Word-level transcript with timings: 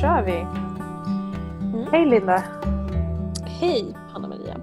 kör 0.00 0.22
vi! 0.22 0.40
Mm. 1.76 1.92
Hej 1.92 2.06
Linda! 2.06 2.38
Hej 3.60 3.92
Hanna-Maria! 3.94 4.60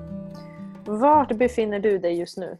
Vart 0.85 1.37
befinner 1.37 1.79
du 1.79 1.97
dig 1.97 2.19
just 2.19 2.37
nu? 2.37 2.57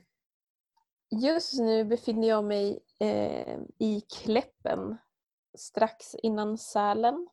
Just 1.10 1.60
nu 1.60 1.86
befinner 1.86 2.28
jag 2.28 2.44
mig 2.44 2.80
eh, 3.00 3.58
i 3.80 4.02
Kläppen. 4.02 4.98
Strax 5.58 6.16
innan 6.16 6.58
Sälen 6.58 7.28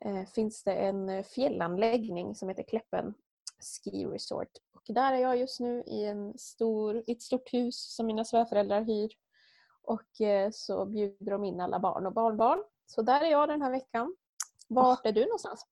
eh, 0.00 0.24
finns 0.34 0.64
det 0.64 0.72
en 0.72 1.24
fjällanläggning 1.24 2.34
som 2.34 2.48
heter 2.48 2.62
Kläppen 2.62 3.14
Ski 3.60 4.06
Resort. 4.06 4.52
Och 4.74 4.94
där 4.94 5.12
är 5.12 5.18
jag 5.18 5.36
just 5.36 5.60
nu 5.60 5.82
i, 5.86 6.04
en 6.04 6.38
stor, 6.38 7.02
i 7.06 7.12
ett 7.12 7.22
stort 7.22 7.52
hus 7.52 7.94
som 7.96 8.06
mina 8.06 8.24
svärföräldrar 8.24 8.82
hyr. 8.82 9.10
Och 9.82 10.20
eh, 10.20 10.50
så 10.52 10.86
bjuder 10.86 11.30
de 11.30 11.44
in 11.44 11.60
alla 11.60 11.78
barn 11.78 12.06
och 12.06 12.12
barnbarn. 12.12 12.64
Så 12.86 13.02
där 13.02 13.20
är 13.20 13.30
jag 13.30 13.48
den 13.48 13.62
här 13.62 13.70
veckan. 13.70 14.16
Vart 14.68 15.06
är 15.06 15.12
du 15.12 15.20
någonstans? 15.20 15.66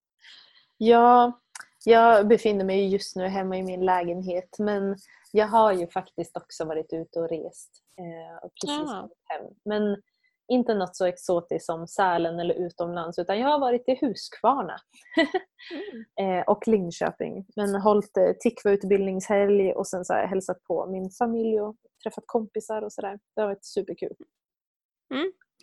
Ja, 0.76 1.40
jag 1.84 2.28
befinner 2.28 2.64
mig 2.64 2.88
just 2.88 3.16
nu 3.16 3.26
hemma 3.26 3.56
i 3.56 3.62
min 3.62 3.84
lägenhet 3.84 4.58
men 4.58 4.96
jag 5.32 5.46
har 5.46 5.72
ju 5.72 5.86
faktiskt 5.86 6.36
också 6.36 6.64
varit 6.64 6.92
ute 6.92 7.20
och 7.20 7.28
rest. 7.28 7.70
Eh, 7.98 8.44
och 8.44 8.52
precis 8.54 8.90
Ja. 8.90 9.00
kommit 9.00 9.18
hem. 9.24 9.44
Men 9.64 10.02
inte 10.48 10.74
något 10.74 10.96
så 10.96 11.04
exotiskt 11.04 11.66
som 11.66 11.86
Sälen 11.88 12.40
eller 12.40 12.54
utomlands 12.54 13.18
utan 13.18 13.38
jag 13.38 13.48
har 13.48 13.58
varit 13.58 13.88
i 13.88 13.98
Huskvarna 14.00 14.76
eh, 16.20 16.40
och 16.46 16.68
Linköping. 16.68 17.46
Men 17.56 17.74
hållit 17.74 18.16
eh, 18.16 18.32
Tikva 18.32 18.70
utbildningshelg 18.70 19.72
och 19.72 19.86
sen 19.86 20.04
så 20.04 20.12
har 20.12 20.20
jag 20.20 20.28
hälsat 20.28 20.62
på 20.64 20.86
min 20.86 21.10
familj 21.10 21.60
och 21.60 21.76
träffat 22.02 22.24
kompisar 22.26 22.82
och 22.82 22.92
sådär. 22.92 23.18
Det 23.34 23.40
har 23.40 23.48
varit 23.48 23.64
superkul. 23.64 24.16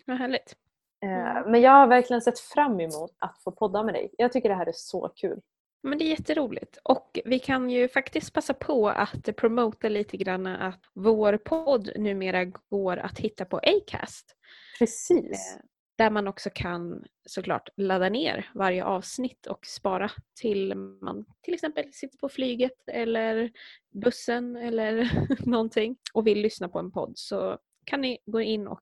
Vad 0.06 0.18
härligt. 0.18 0.56
Eh, 1.04 1.36
Mm. 1.36 1.50
Men 1.50 1.60
jag 1.60 1.70
har 1.70 1.86
verkligen 1.86 2.22
sett 2.22 2.38
fram 2.38 2.80
emot 2.80 3.10
att 3.18 3.42
få 3.42 3.50
podda 3.50 3.82
med 3.82 3.94
dig. 3.94 4.10
Jag 4.18 4.32
tycker 4.32 4.48
det 4.48 4.54
här 4.54 4.66
är 4.66 4.72
så 4.74 5.08
kul. 5.08 5.40
Men 5.82 5.98
det 5.98 6.04
är 6.04 6.10
jätteroligt. 6.10 6.78
Och 6.82 7.18
vi 7.24 7.38
kan 7.38 7.70
ju 7.70 7.88
faktiskt 7.88 8.32
passa 8.32 8.54
på 8.54 8.88
att 8.88 9.36
promota 9.36 9.88
lite 9.88 10.16
grann 10.16 10.46
att 10.46 10.80
vår 10.94 11.36
podd 11.36 11.90
numera 11.96 12.44
går 12.44 12.96
att 12.96 13.18
hitta 13.18 13.44
på 13.44 13.56
Acast. 13.58 14.36
Precis. 14.78 15.56
Eh, 15.56 15.60
Där 15.98 16.10
man 16.10 16.28
också 16.28 16.50
kan 16.54 17.04
såklart 17.28 17.68
ladda 17.76 18.08
ner 18.08 18.50
varje 18.54 18.84
avsnitt 18.84 19.46
och 19.46 19.66
spara 19.66 20.10
till 20.40 20.74
man 20.74 21.24
till 21.42 21.54
exempel 21.54 21.92
sitter 21.92 22.18
på 22.18 22.28
flyget 22.28 22.88
eller 22.88 23.50
bussen 23.94 24.56
eller 24.56 25.10
någonting 25.48 25.96
och 26.14 26.26
vill 26.26 26.38
lyssna 26.40 26.68
på 26.68 26.78
en 26.78 26.90
podd 26.90 27.12
så 27.16 27.58
kan 27.86 28.00
ni 28.00 28.18
gå 28.26 28.40
in 28.40 28.66
och 28.68 28.80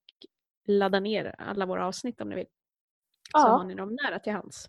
ladda 0.67 1.01
ner 1.01 1.35
alla 1.39 1.67
våra 1.67 1.87
avsnitt 1.87 2.21
om 2.21 2.29
ni 2.29 2.35
vill. 2.35 2.47
Så 3.33 3.39
Ja. 3.39 3.41
har 3.49 3.65
ni 3.65 3.75
dem 3.75 3.97
nära 4.03 4.19
till 4.19 4.33
hands. 4.33 4.67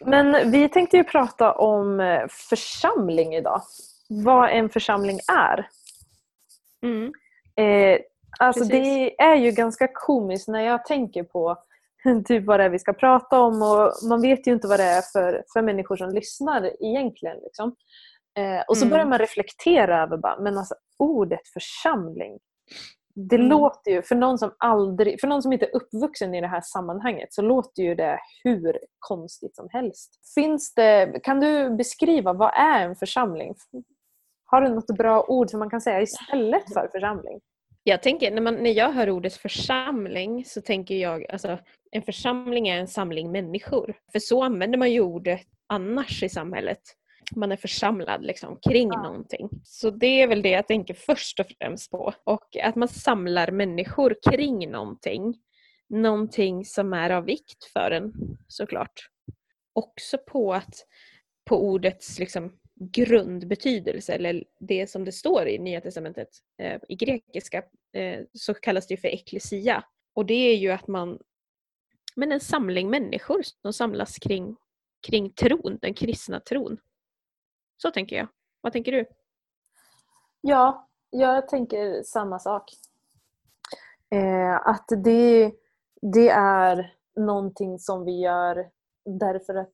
Men 0.00 0.50
vi 0.50 0.68
tänkte 0.68 0.96
ju 0.96 1.04
prata 1.04 1.52
om 1.54 2.00
eh, 2.00 2.26
församling 2.28 3.34
idag. 3.34 3.62
Vad 4.08 4.50
en 4.50 4.70
församling 4.70 5.18
är. 5.32 5.68
Mm. 6.82 7.12
Eh, 7.56 8.00
alltså 8.38 8.60
Precis. 8.64 8.82
det 8.82 9.22
är 9.22 9.34
ju 9.36 9.50
ganska 9.50 9.88
komiskt 9.94 10.48
när 10.48 10.60
jag 10.60 10.84
tänker 10.84 11.22
på 11.22 11.56
typ 12.26 12.44
vad 12.46 12.60
det 12.60 12.64
är 12.64 12.68
vi 12.70 12.78
ska 12.78 12.92
prata 12.92 13.40
om 13.40 13.62
och 13.62 13.92
man 14.08 14.20
vet 14.20 14.46
ju 14.46 14.52
inte 14.52 14.68
vad 14.68 14.80
det 14.80 14.84
är 14.84 15.02
för, 15.02 15.44
för 15.52 15.62
människor 15.62 15.96
som 15.96 16.10
lyssnar 16.10 16.82
egentligen. 16.84 17.36
Liksom. 17.44 17.76
Eh, 18.38 18.60
och 18.68 18.76
så 18.76 18.84
Mm. 18.84 18.90
börjar 18.92 19.06
man 19.06 19.18
reflektera 19.18 20.02
över 20.02 20.16
bara, 20.16 20.40
men 20.40 20.58
alltså 20.58 20.74
ordet 20.98 21.48
församling. 21.52 22.38
Det 23.18 23.36
Mm. 23.36 23.48
låter 23.48 23.90
ju, 23.90 24.02
för 24.02 24.14
någon, 24.14 24.38
som 24.38 24.54
aldrig, 24.58 25.20
för 25.20 25.28
någon 25.28 25.42
som 25.42 25.52
inte 25.52 25.66
är 25.66 25.76
uppvuxen 25.76 26.34
i 26.34 26.40
det 26.40 26.46
här 26.46 26.60
sammanhanget 26.60 27.32
så 27.34 27.42
låter 27.42 27.82
ju 27.82 27.94
det 27.94 28.18
hur 28.44 28.78
konstigt 28.98 29.56
som 29.56 29.68
helst. 29.70 30.10
Finns 30.34 30.74
det, 30.74 31.20
kan 31.22 31.40
du 31.40 31.70
beskriva, 31.70 32.32
vad 32.32 32.54
är 32.54 32.80
en 32.80 32.96
församling? 32.96 33.54
Har 34.44 34.60
du 34.62 34.68
något 34.68 34.86
bra 34.98 35.24
ord 35.28 35.50
som 35.50 35.58
man 35.58 35.70
kan 35.70 35.80
säga 35.80 36.00
istället 36.02 36.72
för 36.72 36.88
församling? 36.92 37.40
Jag 37.82 38.02
tänker, 38.02 38.30
när, 38.30 38.42
man, 38.42 38.54
när 38.54 38.70
jag 38.70 38.92
hör 38.92 39.10
ordet 39.10 39.34
församling 39.34 40.44
så 40.44 40.60
tänker 40.60 40.94
jag, 40.94 41.30
alltså 41.30 41.58
en 41.90 42.02
församling 42.02 42.68
är 42.68 42.78
en 42.80 42.88
samling 42.88 43.32
människor. 43.32 43.94
För 44.12 44.18
så 44.18 44.42
använder 44.42 44.78
man 44.78 44.92
ju 44.92 45.00
ordet 45.00 45.40
annars 45.66 46.22
i 46.22 46.28
samhället. 46.28 46.80
Man 47.34 47.52
är 47.52 47.56
församlad 47.56 48.24
liksom 48.24 48.58
kring 48.68 48.88
Ja. 48.92 49.02
någonting. 49.02 49.48
Så 49.64 49.90
det 49.90 50.22
är 50.22 50.26
väl 50.26 50.42
det 50.42 50.50
jag 50.50 50.68
tänker 50.68 50.94
först 50.94 51.40
och 51.40 51.46
främst 51.58 51.90
på. 51.90 52.14
Och 52.24 52.56
att 52.62 52.76
man 52.76 52.88
samlar 52.88 53.50
människor 53.50 54.16
kring 54.30 54.70
någonting. 54.70 55.34
Någonting 55.88 56.64
som 56.64 56.92
är 56.92 57.10
av 57.10 57.24
vikt 57.24 57.64
för 57.72 57.90
en 57.90 58.12
såklart. 58.48 59.08
Också 59.72 60.18
på 60.18 60.54
att 60.54 60.74
på 61.44 61.62
ordets 61.68 62.18
liksom 62.18 62.52
grundbetydelse 62.80 64.12
eller 64.12 64.44
det 64.60 64.90
som 64.90 65.04
det 65.04 65.12
står 65.12 65.48
i 65.48 65.58
Nya 65.58 65.80
Testamentet 65.80 66.28
eh, 66.58 66.80
i 66.88 66.94
grekiska 66.94 67.62
eh, 67.92 68.20
så 68.32 68.54
kallas 68.54 68.86
det 68.86 68.96
för 68.96 69.08
eklesia. 69.08 69.84
Och 70.14 70.26
det 70.26 70.34
är 70.34 70.56
ju 70.56 70.70
att 70.70 70.88
man, 70.88 71.18
men 72.16 72.32
en 72.32 72.40
samling 72.40 72.90
människor 72.90 73.42
som 73.62 73.72
samlas 73.72 74.18
kring, 74.18 74.56
kring 75.06 75.30
tron, 75.30 75.78
den 75.82 75.94
kristna 75.94 76.40
tron. 76.40 76.78
Så 77.76 77.90
tänker 77.90 78.16
jag. 78.16 78.28
Vad 78.60 78.72
tänker 78.72 78.92
du? 78.92 79.06
Ja, 80.40 80.88
jag 81.10 81.48
tänker 81.48 82.02
samma 82.02 82.38
sak. 82.38 82.70
Eh, 84.10 84.54
att 84.54 84.86
det, 85.04 85.52
det 86.02 86.28
är 86.28 86.94
någonting 87.16 87.78
som 87.78 88.04
vi 88.04 88.20
gör 88.20 88.70
därför 89.04 89.54
att 89.54 89.72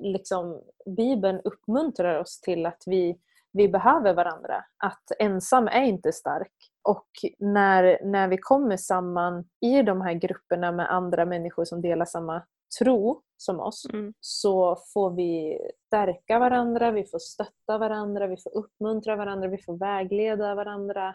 liksom, 0.00 0.62
Bibeln 0.96 1.40
uppmuntrar 1.44 2.20
oss 2.20 2.40
till 2.40 2.66
att 2.66 2.82
vi, 2.86 3.18
vi 3.52 3.68
behöver 3.68 4.14
varandra. 4.14 4.64
Att 4.76 5.04
ensam 5.18 5.68
är 5.68 5.82
inte 5.82 6.12
stark. 6.12 6.52
Och 6.82 7.08
när, 7.38 8.04
när 8.04 8.28
vi 8.28 8.38
kommer 8.38 8.76
samman 8.76 9.44
i 9.60 9.82
de 9.82 10.00
här 10.00 10.14
grupperna 10.14 10.72
med 10.72 10.92
andra 10.92 11.24
människor 11.24 11.64
som 11.64 11.82
delar 11.82 12.04
samma 12.04 12.42
tro 12.78 13.22
som 13.36 13.60
oss 13.60 13.86
Mm. 13.92 14.14
så 14.20 14.76
får 14.94 15.10
vi 15.10 15.58
stärka 15.86 16.38
varandra, 16.38 16.90
vi 16.90 17.04
får 17.04 17.18
stötta 17.18 17.78
varandra, 17.78 18.26
vi 18.26 18.36
får 18.36 18.56
uppmuntra 18.56 19.16
varandra, 19.16 19.48
vi 19.48 19.58
får 19.58 19.76
vägleda 19.76 20.54
varandra, 20.54 21.14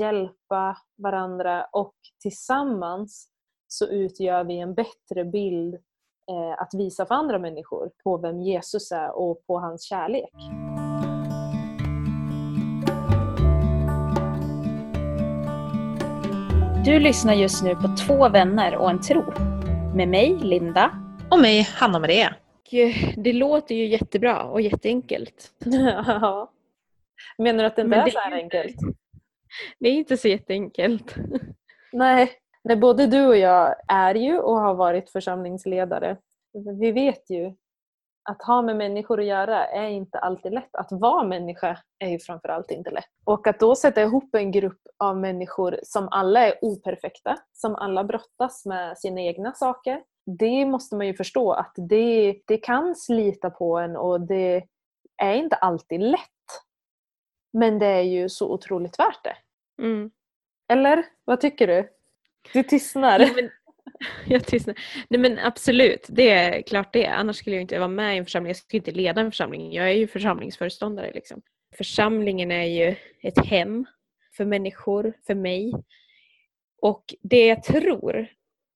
hjälpa 0.00 0.76
varandra 0.96 1.64
och 1.72 1.94
tillsammans 2.22 3.28
så 3.68 3.86
utgör 3.86 4.44
vi 4.44 4.58
en 4.58 4.74
bättre 4.74 5.24
bild 5.24 5.74
eh, 6.30 6.62
att 6.62 6.74
visa 6.74 7.06
för 7.06 7.14
andra 7.14 7.38
människor 7.38 7.90
på 8.04 8.16
vem 8.16 8.40
Jesus 8.40 8.92
är 8.92 9.10
och 9.10 9.46
på 9.46 9.58
hans 9.58 9.82
kärlek. 9.82 10.30
Du 16.84 16.98
lyssnar 16.98 17.34
just 17.34 17.64
nu 17.64 17.74
på 17.74 17.88
Två 18.06 18.28
vänner 18.28 18.76
och 18.76 18.90
en 18.90 19.00
tro. 19.00 19.22
Med 19.94 20.08
mig, 20.08 20.38
Linda. 20.42 20.90
Och 21.30 21.38
mig, 21.38 21.62
Hanna-Maria. 21.62 22.34
Det 23.16 23.32
låter 23.32 23.74
ju 23.74 23.86
jättebra 23.86 24.42
och 24.42 24.60
jätteenkelt. 24.60 25.52
Ja. 26.06 26.52
Menar 27.38 27.58
du 27.62 27.66
att 27.66 27.76
det 27.76 27.82
inte 27.82 27.90
Men 27.90 28.00
är 28.00 28.04
det 28.04 28.10
så 28.10 28.18
här 28.18 28.32
enkelt? 28.32 28.76
Det 29.78 29.88
är 29.88 29.92
inte 29.92 30.16
så 30.16 30.28
jätteenkelt. 30.28 31.14
Nej. 31.92 32.32
Nej, 32.64 32.76
både 32.76 33.06
du 33.06 33.26
och 33.26 33.36
jag 33.36 33.74
är 33.88 34.14
ju 34.14 34.38
och 34.38 34.56
har 34.56 34.74
varit 34.74 35.10
församlingsledare. 35.10 36.16
Vi 36.80 36.92
vet 36.92 37.30
ju 37.30 37.54
att 38.24 38.42
ha 38.42 38.62
med 38.62 38.76
människor 38.76 39.20
att 39.20 39.26
göra 39.26 39.66
är 39.66 39.88
inte 39.88 40.18
alltid 40.18 40.52
lätt. 40.52 40.76
Att 40.76 40.92
vara 40.92 41.24
människa 41.24 41.78
är 41.98 42.08
ju 42.08 42.18
framförallt 42.18 42.70
inte 42.70 42.90
lätt. 42.90 43.04
Och 43.24 43.46
att 43.46 43.60
då 43.60 43.76
sätta 43.76 44.02
ihop 44.02 44.34
en 44.34 44.52
grupp 44.52 44.80
av 44.98 45.16
människor 45.16 45.80
som 45.82 46.08
alla 46.10 46.46
är 46.46 46.54
operfekta, 46.62 47.38
som 47.52 47.74
alla 47.74 48.04
brottas 48.04 48.66
med 48.66 48.98
sina 48.98 49.20
egna 49.20 49.52
saker. 49.52 50.02
Det 50.38 50.66
måste 50.66 50.96
man 50.96 51.06
ju 51.06 51.14
förstå 51.14 51.52
att 51.52 51.72
det, 51.76 52.42
det 52.46 52.56
kan 52.56 52.96
slita 52.96 53.50
på 53.50 53.78
en 53.78 53.96
och 53.96 54.20
det 54.20 54.64
är 55.22 55.34
inte 55.34 55.56
alltid 55.56 56.00
lätt. 56.00 56.20
Men 57.52 57.78
det 57.78 57.86
är 57.86 58.02
ju 58.02 58.28
så 58.28 58.52
otroligt 58.52 58.98
värt 58.98 59.24
det. 59.24 59.36
Mm. 59.82 60.10
Eller? 60.68 61.04
Vad 61.24 61.40
tycker 61.40 61.66
du? 61.66 61.88
Du 62.52 62.62
tystnar. 62.62 63.18
Nej, 63.18 63.32
men, 63.34 63.50
jag 64.26 64.46
tystnar. 64.46 64.76
Nej 65.08 65.20
men 65.20 65.38
absolut, 65.38 66.06
det 66.08 66.30
är 66.30 66.62
klart 66.62 66.92
det. 66.92 67.06
Annars 67.06 67.36
skulle 67.36 67.56
jag 67.56 67.62
inte 67.62 67.78
vara 67.78 67.88
med 67.88 68.14
i 68.14 68.18
en 68.18 68.24
församling. 68.24 68.48
Jag 68.48 68.56
skulle 68.56 68.78
inte 68.78 68.90
leda 68.92 69.20
en 69.20 69.30
församling. 69.30 69.72
Jag 69.72 69.88
är 69.88 69.94
ju 69.94 70.06
församlingsföreståndare. 70.06 71.12
Liksom. 71.14 71.42
Församlingen 71.76 72.52
är 72.52 72.64
ju 72.64 72.96
ett 73.22 73.46
hem 73.46 73.86
för 74.36 74.44
människor, 74.44 75.12
för 75.26 75.34
mig. 75.34 75.72
Och 76.82 77.14
det 77.22 77.46
jag 77.46 77.62
tror 77.62 78.26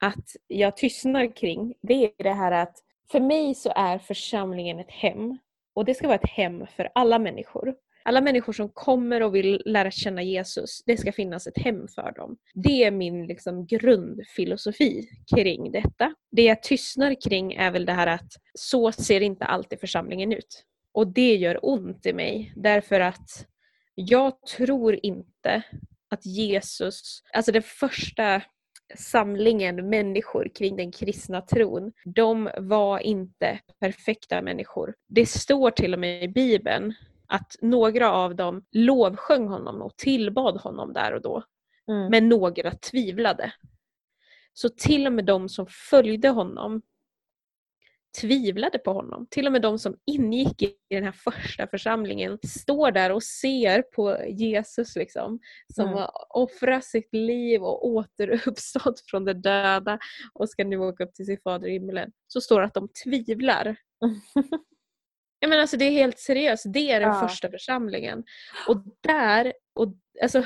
att 0.01 0.37
jag 0.47 0.77
tystnar 0.77 1.37
kring, 1.37 1.75
det 1.83 2.05
är 2.05 2.25
det 2.25 2.33
här 2.33 2.53
att 2.53 2.77
för 3.11 3.21
mig 3.21 3.55
så 3.55 3.73
är 3.77 3.99
församlingen 3.99 4.79
ett 4.79 4.91
hem. 4.91 5.39
Och 5.75 5.85
det 5.85 5.95
ska 5.95 6.07
vara 6.07 6.19
ett 6.19 6.31
hem 6.31 6.67
för 6.77 6.89
alla 6.95 7.19
människor 7.19 7.75
alla 8.07 8.21
människor 8.21 8.53
som 8.53 8.69
kommer 8.69 9.23
och 9.23 9.35
vill 9.35 9.63
lära 9.65 9.91
känna 9.91 10.23
Jesus, 10.23 10.83
det 10.87 10.97
ska 10.97 11.13
finnas 11.13 11.47
ett 11.47 11.59
hem 11.59 11.89
för 11.89 12.13
dem. 12.13 12.37
Det 12.55 12.85
är 12.85 12.91
min 12.91 13.27
liksom, 13.27 13.67
grundfilosofi 13.67 15.09
kring 15.35 15.73
detta. 15.73 16.15
Det 16.31 16.43
jag 16.43 16.63
tystnar 16.63 17.17
kring 17.29 17.53
är 17.53 17.71
väl 17.71 17.87
det 17.87 17.93
här 17.93 18.07
att 18.07 18.33
så 18.55 18.93
ser 18.93 19.21
inte 19.21 19.45
alltid 19.45 19.81
församlingen 19.81 20.33
ut. 20.33 20.65
Och 20.93 21.07
det 21.07 21.37
gör 21.37 21.59
ont 21.63 22.07
i 22.07 22.13
mig 22.13 22.53
därför 22.57 23.01
att 23.01 23.47
jag 23.95 24.43
tror 24.57 24.99
inte 25.03 25.63
att 26.11 26.27
Jesus, 26.27 27.23
alltså 27.33 27.53
den 27.53 27.63
första 27.63 28.43
samlingen 28.95 29.89
människor 29.89 30.49
kring 30.55 30.77
den 30.77 30.93
kristna 30.93 31.41
tron, 31.41 31.93
de 32.05 32.51
var 32.59 32.99
inte 32.99 33.59
perfekta 33.81 34.43
människor. 34.43 34.95
Det 35.09 35.27
står 35.27 35.71
till 35.71 35.95
och 35.95 36.01
med 36.01 36.23
i 36.23 36.29
Bibeln 36.29 36.95
att 37.29 37.57
några 37.61 38.13
av 38.13 38.37
dem 38.37 38.65
lovsjöng 38.73 39.49
honom 39.49 39.83
och 39.83 39.97
tillbad 39.97 40.57
honom 40.57 40.93
där 40.93 41.15
och 41.15 41.23
då. 41.23 41.43
Mm. 41.91 42.11
Men 42.11 42.29
några 42.29 42.71
tvivlade. 42.71 43.53
Så 44.53 44.69
till 44.69 45.07
och 45.07 45.13
med 45.13 45.25
de 45.25 45.49
som 45.49 45.67
följde 45.91 46.29
honom 46.29 46.83
tvivlade 48.21 48.79
på 48.79 48.93
honom. 48.93 49.27
Till 49.31 49.47
och 49.47 49.53
med 49.53 49.63
de 49.63 49.79
som 49.79 49.97
ingick 50.07 50.63
i 50.63 50.77
den 50.91 51.05
här 51.05 51.13
första 51.13 51.67
församlingen 51.67 52.39
står 52.47 52.91
där 52.91 53.13
och 53.13 53.23
ser 53.23 53.83
på 53.83 54.19
Jesus 54.29 54.97
liksom, 54.97 55.39
som 55.75 55.85
Mm. 55.87 55.99
har 55.99 56.11
offrat 56.29 56.85
sitt 56.85 57.09
liv 57.15 57.63
och 57.63 57.87
återuppstått 57.87 59.01
från 59.11 59.25
de 59.25 59.33
döda 59.33 59.99
och 60.35 60.49
ska 60.51 60.65
nu 60.65 60.77
åka 60.79 61.05
upp 61.05 61.15
till 61.15 61.27
sin 61.27 61.39
fader 61.45 61.69
i 61.69 61.73
himlen. 61.73 62.13
Så 62.27 62.41
står 62.41 62.61
det 62.61 62.67
att 62.67 62.75
de 62.75 62.89
tvivlar. 63.05 63.77
Jag 65.41 65.49
menar, 65.49 65.61
alltså, 65.61 65.77
det 65.77 65.85
är 65.85 65.91
helt 65.91 66.19
seriöst, 66.19 66.65
det 66.69 66.91
är 66.91 67.01
den 67.01 67.09
Ja. 67.09 67.29
första 67.29 67.51
församlingen. 67.51 68.25
Och 68.69 68.77
där, 69.01 69.53
och, 69.75 69.89
alltså, 70.23 70.45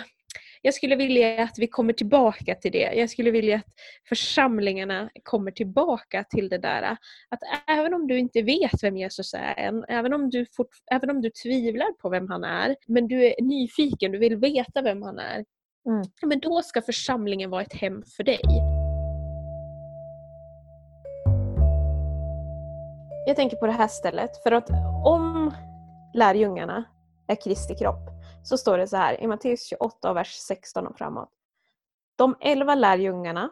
jag 0.62 0.74
skulle 0.74 0.96
vilja 0.96 1.42
att 1.42 1.58
vi 1.58 1.66
kommer 1.66 1.92
tillbaka 1.92 2.54
till 2.54 2.72
det. 2.72 2.92
Jag 2.94 3.10
skulle 3.10 3.30
vilja 3.30 3.56
att 3.56 3.64
församlingarna 4.08 5.10
kommer 5.22 5.50
tillbaka 5.50 6.24
till 6.24 6.48
det 6.48 6.58
där. 6.58 6.82
Att 7.28 7.40
även 7.66 7.94
om 7.94 8.06
du 8.06 8.18
inte 8.18 8.42
vet 8.42 8.82
vem 8.82 8.96
Jesus 8.96 9.34
är 9.34 9.54
än, 9.58 9.84
även 9.88 10.12
om 10.12 10.30
du, 10.30 10.46
fort, 10.56 10.68
även 10.92 11.10
om 11.10 11.22
du 11.22 11.30
tvivlar 11.30 11.92
på 11.92 12.08
vem 12.08 12.28
han 12.28 12.44
är, 12.44 12.76
men 12.88 13.08
du 13.08 13.24
är 13.26 13.34
nyfiken, 13.42 14.12
du 14.12 14.18
vill 14.18 14.36
veta 14.36 14.82
vem 14.82 15.02
han 15.02 15.18
är. 15.18 15.44
Mm. 15.86 16.02
Men 16.22 16.40
då 16.40 16.62
ska 16.62 16.82
församlingen 16.82 17.50
vara 17.50 17.62
ett 17.62 17.74
hem 17.74 18.02
för 18.16 18.24
dig. 18.24 18.40
Jag 23.30 23.36
tänker 23.36 23.56
på 23.56 23.66
det 23.66 23.72
här 23.72 23.88
stället, 23.88 24.42
för 24.42 24.52
att 24.52 24.70
om 25.04 25.54
lärjungarna 26.14 26.84
är 27.26 27.34
Kristi 27.34 27.74
kropp 27.74 28.08
så 28.44 28.58
står 28.58 28.78
det 28.78 28.86
så 28.86 28.96
här 28.96 29.20
i 29.20 29.26
Matteus 29.26 29.66
28, 29.68 30.12
vers 30.12 30.34
16 30.34 30.86
och 30.86 30.98
framåt. 30.98 31.28
De 32.16 32.36
elva 32.40 32.74
lärjungarna, 32.74 33.50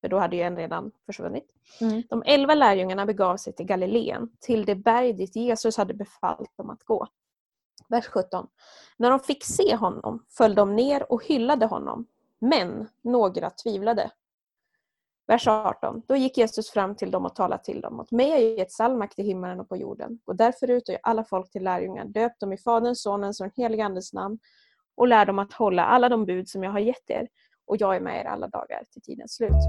för 0.00 0.08
då 0.08 0.18
hade 0.18 0.36
ju 0.36 0.42
en 0.42 0.56
redan 0.56 0.92
försvunnit, 1.06 1.44
Mm. 1.80 2.02
de 2.10 2.22
elva 2.26 2.54
lärjungarna 2.54 3.06
begav 3.06 3.36
sig 3.36 3.52
till 3.52 3.66
Galileen, 3.66 4.28
till 4.40 4.64
det 4.64 4.74
berg 4.74 5.12
dit 5.12 5.36
Jesus 5.36 5.76
hade 5.76 5.94
befallt 5.94 6.56
dem 6.56 6.70
att 6.70 6.84
gå. 6.84 7.06
Vers 7.88 8.06
17. 8.06 8.46
När 8.96 9.10
de 9.10 9.20
fick 9.20 9.44
se 9.44 9.76
honom 9.76 10.24
föll 10.28 10.54
de 10.54 10.76
ner 10.76 11.12
och 11.12 11.24
hyllade 11.24 11.66
honom, 11.66 12.06
men 12.38 12.88
några 13.02 13.50
tvivlade. 13.50 14.10
Vers 15.26 15.46
18. 15.48 16.02
Då 16.08 16.16
gick 16.16 16.38
Jesus 16.38 16.70
fram 16.70 16.94
till 16.96 17.10
dem 17.10 17.24
och 17.26 17.34
talade 17.34 17.64
till 17.64 17.80
dem. 17.80 18.00
Åt 18.00 18.10
mig 18.10 18.30
har 18.30 18.38
gett 18.38 18.80
all 18.80 18.96
makt 18.96 19.18
i 19.18 19.22
himmelen 19.22 19.60
och 19.60 19.68
på 19.68 19.76
jorden. 19.76 20.18
Gå 20.24 20.32
därför 20.32 20.70
ut 20.70 20.88
och 20.88 20.92
gör 20.92 21.00
alla 21.02 21.24
folk 21.24 21.50
till 21.50 21.64
lärjungar. 21.64 22.04
Döp 22.04 22.40
dem 22.40 22.52
i 22.52 22.56
Faderns, 22.56 23.02
Sonens 23.02 23.40
och 23.40 23.46
den 23.46 23.64
helige 23.64 23.84
Andes 23.84 24.12
namn 24.12 24.38
och 24.96 25.08
lär 25.08 25.26
dem 25.26 25.38
att 25.38 25.52
hålla 25.52 25.84
alla 25.84 26.08
de 26.08 26.26
bud 26.26 26.48
som 26.48 26.62
jag 26.64 26.70
har 26.70 26.78
gett 26.78 27.10
er. 27.10 27.28
Och 27.66 27.76
jag 27.80 27.96
är 27.96 28.00
med 28.00 28.20
er 28.20 28.24
alla 28.24 28.48
dagar 28.48 28.84
till 28.92 29.02
tidens 29.02 29.34
slut. 29.34 29.62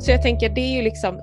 Så 0.00 0.10
jag 0.10 0.22
tänker, 0.22 0.48
det 0.48 0.60
är 0.60 0.76
ju 0.76 0.82
liksom 0.82 1.20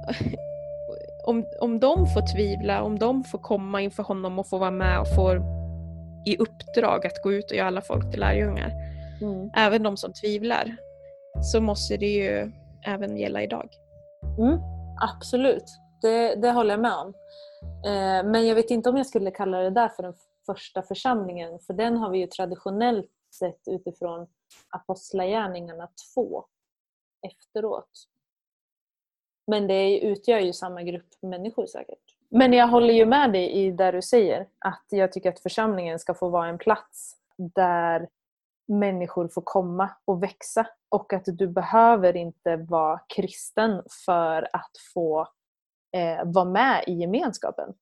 om, 1.26 1.46
om 1.62 1.80
de 1.80 2.08
får 2.08 2.34
tvivla, 2.36 2.82
om 2.84 3.00
de 3.00 3.24
får 3.24 3.40
komma 3.40 3.82
inför 3.82 4.04
honom 4.04 4.40
och 4.40 4.48
få 4.50 4.58
vara 4.58 4.72
med 4.72 5.00
och 5.00 5.16
får 5.16 5.42
i 6.26 6.38
uppdrag 6.38 7.06
att 7.06 7.22
gå 7.24 7.34
ut 7.34 7.52
och 7.52 7.58
göra 7.58 7.68
alla 7.68 7.82
folk 7.82 8.12
till 8.12 8.20
lärjungar, 8.20 8.72
Mm. 9.22 9.50
även 9.56 9.84
de 9.84 9.98
som 9.98 10.14
tvivlar, 10.14 10.76
så 11.44 11.62
måste 11.62 11.98
det 11.98 12.06
ju 12.06 12.52
även 12.86 13.18
gälla 13.18 13.42
idag. 13.42 13.70
Mm. 14.38 14.60
Absolut, 15.02 15.64
det, 16.02 16.36
det 16.36 16.52
håller 16.52 16.72
jag 16.72 16.80
med 16.80 16.94
om. 16.94 17.14
Eh, 17.86 18.32
men 18.32 18.48
jag 18.48 18.56
vet 18.56 18.72
inte 18.72 18.90
om 18.90 18.98
jag 18.98 19.08
skulle 19.08 19.32
kalla 19.32 19.58
det 19.58 19.70
där 19.70 19.90
för 19.90 20.04
den 20.04 20.14
första 20.46 20.82
församlingen 20.82 21.60
för 21.60 21.74
den 21.74 21.98
har 21.98 22.10
vi 22.10 22.18
ju 22.18 22.28
traditionellt 22.28 23.12
sett 23.40 23.62
utifrån 23.68 24.28
Apostlagärningarna 24.70 25.90
2 26.16 26.46
efteråt. 27.28 28.08
Men 29.48 29.68
det 29.68 30.00
utgör 30.00 30.40
ju 30.40 30.54
samma 30.54 30.84
grupp 30.84 31.08
människor 31.22 31.66
säkert. 31.66 32.00
Men 32.30 32.54
jag 32.54 32.68
håller 32.68 32.94
ju 32.94 33.06
med 33.06 33.32
dig 33.32 33.52
i 33.52 33.72
det 33.72 33.92
du 33.92 34.02
säger 34.02 34.48
att 34.60 34.86
jag 34.90 35.12
tycker 35.12 35.30
att 35.30 35.40
församlingen 35.40 36.00
ska 36.00 36.14
få 36.14 36.30
vara 36.30 36.48
en 36.50 36.58
plats 36.58 37.16
där 37.38 38.10
människor 38.68 39.28
får 39.28 39.42
komma 39.46 39.90
och 40.06 40.24
växa 40.24 40.68
och 40.90 41.14
att 41.14 41.24
du 41.26 41.48
behöver 41.48 42.16
inte 42.16 42.56
vara 42.56 43.00
kristen 43.16 43.84
för 44.06 44.50
att 44.56 44.72
få 44.94 45.28
eh, 45.98 46.26
vara 46.26 46.46
med 46.46 46.84
i 46.88 46.92
gemenskapen. 46.94 47.74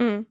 Mm. 0.00 0.24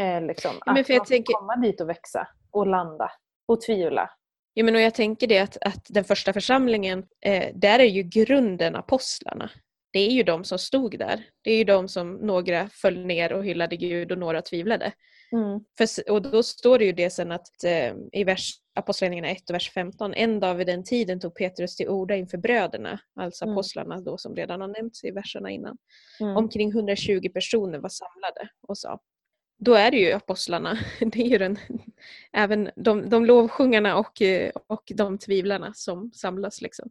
Eh, 0.00 0.26
liksom. 0.26 0.50
Ja, 0.66 0.72
men 0.72 0.80
att 0.80 0.86
för 0.86 0.94
jag 0.94 1.06
tänker- 1.06 1.32
komma 1.34 1.56
dit 1.56 1.80
och 1.80 1.88
växa 1.88 2.28
och 2.50 2.66
landa 2.66 3.10
och 3.48 3.60
tvivla. 3.60 4.10
Ja, 4.54 4.64
men 4.64 4.74
och 4.74 4.80
jag 4.80 4.94
tänker 4.94 5.26
det 5.26 5.38
att, 5.38 5.56
att 5.60 5.86
den 5.88 6.04
första 6.04 6.32
församlingen, 6.32 7.06
eh, 7.20 7.48
där 7.54 7.78
är 7.78 7.84
ju 7.84 8.02
grunden 8.02 8.76
apostlarna. 8.76 9.50
Det 9.92 9.98
är 9.98 10.10
ju 10.10 10.22
de 10.22 10.44
som 10.44 10.58
stod 10.58 10.98
där. 10.98 11.24
Det 11.42 11.50
är 11.50 11.56
ju 11.58 11.64
de 11.64 11.88
som 11.88 12.12
några 12.14 12.68
föll 12.68 13.06
ner 13.06 13.32
och 13.32 13.44
hyllade 13.44 13.76
Gud 13.76 14.12
och 14.12 14.18
några 14.18 14.42
tvivlade. 14.42 14.92
För, 15.76 15.84
s- 15.84 16.00
och 16.10 16.22
då 16.22 16.42
står 16.42 16.78
det 16.78 16.84
ju 16.84 16.92
det 16.92 17.10
sen 17.10 17.32
att 17.32 17.64
eh, 17.64 17.94
i 18.12 18.24
vers, 18.24 18.50
Apostlagärningarna 18.74 19.28
1 19.28 19.50
och 19.50 19.54
vers 19.54 19.70
15, 19.72 20.14
en 20.14 20.40
dag 20.40 20.54
vid 20.54 20.66
den 20.66 20.84
tiden 20.84 21.20
tog 21.20 21.34
Petrus 21.34 21.76
till 21.76 21.88
orda 21.88 22.16
inför 22.16 22.38
bröderna, 22.38 23.00
alltså 23.14 23.44
Mm. 23.44 23.52
apostlarna 23.54 24.00
då 24.00 24.18
som 24.18 24.36
redan 24.36 24.60
har 24.60 24.68
nämnts 24.68 25.04
i 25.04 25.10
verserna 25.10 25.50
innan. 25.50 25.78
Mm. 26.20 26.36
Omkring 26.36 26.70
120 26.70 27.28
personer 27.34 27.78
var 27.78 27.88
samlade 27.88 28.48
och 28.68 28.78
sa. 28.78 29.00
Då 29.58 29.74
är 29.74 29.90
det 29.90 29.96
ju 29.96 30.12
apostlarna, 30.12 30.78
det 31.00 31.20
är 31.20 31.28
ju 31.28 31.38
den, 31.38 31.58
även 32.32 32.70
de, 32.76 33.08
de 33.08 33.26
lovsjungarna 33.26 33.96
och, 33.96 34.22
och 34.66 34.92
de 34.94 35.18
tvivlarna 35.18 35.74
som 35.74 36.12
samlas 36.12 36.62
liksom 36.62 36.90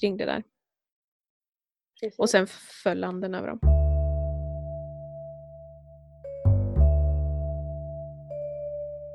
kring 0.00 0.16
det 0.16 0.24
där. 0.24 0.42
Precis. 2.00 2.18
Och 2.18 2.30
sen 2.30 2.46
föll 2.82 3.04
anden 3.04 3.34
över 3.34 3.48
dem. 3.48 3.87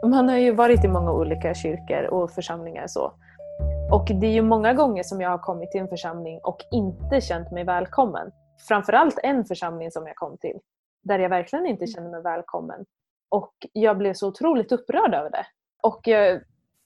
Man 0.04 0.30
har 0.30 0.38
ju 0.38 0.52
varit 0.52 0.84
i 0.84 0.88
många 0.88 1.12
olika 1.12 1.54
kyrkor 1.54 2.04
och 2.04 2.32
församlingar 2.32 2.88
så. 2.88 3.14
Och 3.92 4.08
det 4.22 4.28
är 4.28 4.32
ju 4.32 4.42
många 4.42 4.74
gånger 4.74 5.04
som 5.04 5.22
jag 5.22 5.30
har 5.30 5.38
kommit 5.38 5.72
till 5.72 5.82
en 5.82 5.88
församling 5.88 6.40
och 6.44 6.58
inte 6.72 7.22
känt 7.22 7.52
mig 7.52 7.64
välkommen. 7.64 8.32
Framförallt 8.68 9.20
en 9.24 9.46
församling 9.46 9.92
som 9.92 10.08
jag 10.08 10.16
kom 10.16 10.38
till, 10.38 10.60
där 11.04 11.20
jag 11.20 11.30
verkligen 11.30 11.66
inte 11.66 11.88
kände 11.88 12.10
mig 12.10 12.22
välkommen. 12.22 12.86
Och 13.30 13.54
jag 13.74 13.98
blev 13.98 14.14
så 14.14 14.28
otroligt 14.28 14.72
upprörd 14.72 15.14
över 15.14 15.30
det. 15.30 15.46
Och 15.84 16.02
jag 16.04 16.42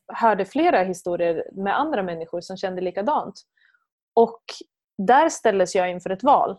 hörde 0.08 0.46
flera 0.46 0.84
historier 0.84 1.44
med 1.52 1.80
andra 1.80 2.04
människor 2.04 2.42
som 2.42 2.58
kände 2.58 2.82
likadant. 2.82 3.42
Och 4.14 4.42
där 4.98 5.30
ställdes 5.30 5.76
jag 5.76 5.92
inför 5.92 6.10
ett 6.10 6.24
val 6.24 6.58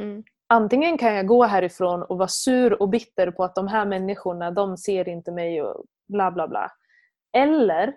Mm 0.00 0.24
antingen 0.46 0.98
kan 0.98 1.14
jag 1.14 1.26
gå 1.26 1.44
härifrån 1.44 2.02
och 2.02 2.18
vara 2.18 2.28
sur 2.28 2.82
och 2.82 2.88
bitter 2.88 3.30
på 3.30 3.44
att 3.44 3.54
de 3.54 3.68
här 3.68 3.86
människorna, 3.86 4.50
de 4.50 4.76
ser 4.76 5.08
inte 5.08 5.32
mig 5.32 5.62
och 5.62 5.84
bla 6.08 6.30
bla 6.30 6.48
bla. 6.48 6.72
Eller 7.36 7.96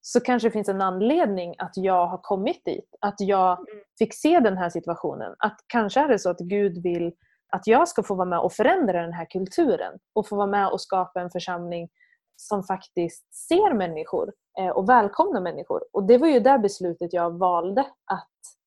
så 0.00 0.20
kanske 0.20 0.48
det 0.48 0.52
finns 0.52 0.68
en 0.68 0.82
anledning 0.82 1.54
att 1.58 1.72
jag 1.76 2.06
har 2.06 2.18
kommit 2.18 2.64
dit. 2.64 2.96
Att 3.00 3.14
jag 3.18 3.66
fick 3.98 4.14
se 4.14 4.40
den 4.40 4.58
här 4.58 4.70
situationen. 4.70 5.34
Att 5.38 5.56
kanske 5.66 6.00
är 6.00 6.08
det 6.08 6.18
så 6.18 6.30
att 6.30 6.38
Gud 6.38 6.82
vill 6.82 7.12
att 7.50 7.66
jag 7.66 7.88
ska 7.88 8.02
få 8.02 8.14
vara 8.14 8.28
med 8.28 8.38
och 8.38 8.52
förändra 8.52 9.02
den 9.02 9.12
här 9.12 9.26
kulturen. 9.30 9.98
Och 10.14 10.28
få 10.28 10.36
vara 10.36 10.46
med 10.46 10.68
och 10.68 10.80
skapa 10.80 11.20
en 11.20 11.30
församling 11.30 11.88
som 12.36 12.64
faktiskt 12.64 13.34
ser 13.34 13.74
människor 13.74 14.32
eh, 14.58 14.68
och 14.68 14.88
välkomnar 14.88 15.40
människor. 15.40 15.84
Och 15.92 16.06
det 16.06 16.18
var 16.18 16.28
ju 16.28 16.40
det 16.40 16.58
beslutet 16.58 17.12
jag 17.12 17.38
valde. 17.38 17.80
Att 18.04 18.57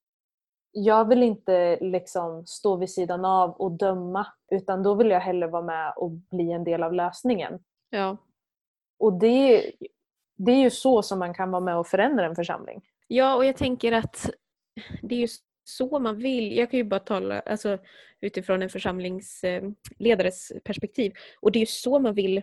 jag 0.72 1.08
vill 1.08 1.24
inte 1.24 1.78
liksom 1.82 2.46
stå 2.46 2.75
vid 2.75 2.90
sidan 2.90 3.25
av 3.25 3.51
och 3.51 3.72
döma 3.72 4.28
utan 4.51 4.84
då 4.84 4.96
vill 4.96 5.10
jag 5.10 5.20
hellre 5.20 5.48
vara 5.48 5.63
med 5.63 5.94
och 5.96 6.12
bli 6.12 6.51
en 6.51 6.63
del 6.63 6.84
av 6.84 6.94
lösningen. 6.94 7.60
Ja. 7.90 8.18
Och 9.00 9.13
det, 9.13 9.72
det 10.38 10.51
är 10.51 10.60
ju 10.60 10.70
så 10.70 11.01
som 11.01 11.20
man 11.20 11.34
kan 11.34 11.51
vara 11.51 11.63
med 11.63 11.78
och 11.78 11.88
förändra 11.88 12.25
en 12.25 12.36
församling. 12.36 12.82
ja, 13.08 13.36
och 13.36 13.46
jag 13.46 13.58
tänker 13.58 13.92
att 13.92 14.30
det 15.01 15.16
är 15.16 15.20
ju 15.20 15.28
så 15.63 16.00
man 16.00 16.18
vill. 16.18 16.58
Jag 16.58 16.72
kan 16.72 16.78
ju 16.78 16.84
bara 16.84 17.00
tala 17.00 17.40
alltså, 17.40 17.78
utifrån 18.22 18.62
en 18.62 18.70
församlingsledares 18.70 20.51
perspektiv. 20.63 21.13
Och 21.40 21.51
det 21.51 21.60
är 21.60 21.62
ju 21.62 21.66
så 21.66 22.00
man 22.00 22.13
vill 22.13 22.42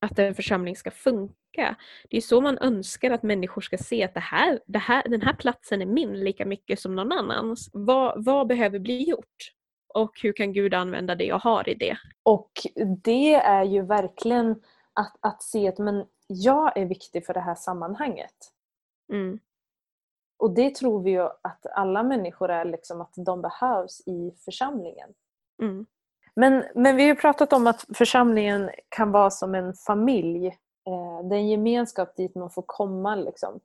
att 0.00 0.18
en 0.18 0.34
församling 0.34 0.76
ska 0.76 0.90
funka. 0.90 1.76
Det 2.10 2.16
är 2.16 2.20
så 2.20 2.40
man 2.40 2.58
önskar 2.58 3.10
att 3.10 3.22
människor 3.22 3.60
ska 3.60 3.78
se 3.78 4.04
att 4.04 4.14
det 4.14 4.20
här, 4.20 4.60
det 4.66 4.78
här, 4.78 5.08
den 5.08 5.22
här 5.22 5.34
platsen 5.34 5.82
är 5.82 5.86
min 5.86 6.20
lika 6.20 6.46
mycket 6.46 6.80
som 6.80 6.96
någon 6.96 7.12
annans. 7.12 7.70
Vad, 7.72 8.24
vad 8.24 8.46
behöver 8.46 8.78
bli 8.78 9.08
gjort? 9.10 9.52
Och 9.94 10.20
hur 10.22 10.32
kan 10.32 10.52
Gud 10.52 10.74
använda 10.74 11.14
det 11.14 11.24
jag 11.24 11.38
har 11.38 11.68
i 11.68 11.74
det? 11.74 11.96
Och 12.22 12.50
det 13.04 13.34
är 13.34 13.64
ju 13.64 13.82
verkligen 13.82 14.62
att, 14.92 15.16
att 15.20 15.42
se 15.42 15.68
att 15.68 15.78
men 15.78 16.06
jag 16.26 16.76
är 16.76 16.86
viktig 16.86 17.26
för 17.26 17.34
det 17.34 17.40
här 17.40 17.54
sammanhanget. 17.54 18.52
Mm. 19.12 19.38
Och 20.38 20.54
det 20.54 20.74
tror 20.74 21.02
vi 21.02 21.10
ju 21.10 21.22
att 21.22 21.66
alla 21.74 22.02
människor 22.02 22.50
är, 22.50 22.64
liksom 22.64 23.00
att 23.00 23.12
de 23.16 23.42
behövs 23.42 24.00
i 24.06 24.34
församlingen. 24.44 25.14
Mm. 25.62 25.86
Men, 26.38 26.64
men 26.74 26.96
vi 26.96 27.02
har 27.02 27.08
ju 27.08 27.16
pratat 27.16 27.52
om 27.52 27.66
att 27.66 27.84
församlingen 27.94 28.70
kan 28.88 29.12
vara 29.12 29.30
som 29.30 29.54
en 29.54 29.74
familj. 29.74 30.46
Eh, 30.46 31.28
det 31.28 31.36
är 31.36 31.38
en 31.38 31.48
gemenskap 31.48 32.16
dit 32.16 32.34
man 32.34 32.50
får 32.50 32.64
komma. 32.66 33.14
Liksom. 33.14 33.60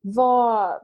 Vad, 0.00 0.80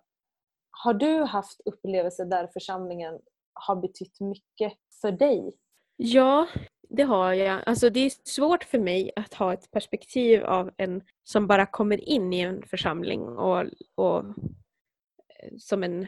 har 0.71 0.95
du 0.95 1.23
haft 1.23 1.61
upplevelser 1.65 2.25
där 2.25 2.47
församlingen 2.53 3.19
har 3.53 3.77
betytt 3.77 4.21
mycket 4.21 4.73
för 5.01 5.13
dig? 5.13 5.53
Ja, 5.97 6.47
det 6.89 7.03
har 7.03 7.33
jag. 7.33 7.61
Alltså 7.67 7.91
det 7.91 8.01
är 8.01 8.13
svårt 8.25 8.65
för 8.65 8.79
mig 8.79 9.13
att 9.17 9.35
ha 9.35 9.53
ett 9.53 9.71
perspektiv 9.71 10.45
av 10.45 10.71
en 10.77 11.03
som 11.25 11.47
bara 11.47 11.67
kommer 11.67 12.09
in 12.09 12.33
i 12.33 12.41
en 12.41 12.63
församling 12.63 13.23
och, 13.23 13.65
och 13.95 14.19
eh, 14.19 15.53
som 15.59 15.83
en 15.83 16.07